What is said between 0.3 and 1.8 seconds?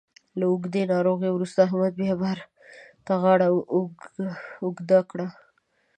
له اوږدې ناروغۍ وروسته